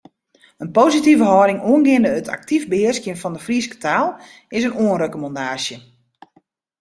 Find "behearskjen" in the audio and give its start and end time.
2.71-3.21